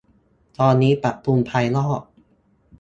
[0.59, 2.01] ตอนนี้ปรับปรุงภายนอก